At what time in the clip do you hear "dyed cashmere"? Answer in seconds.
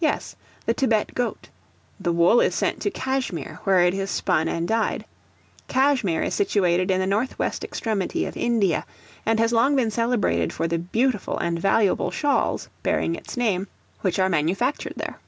4.66-6.24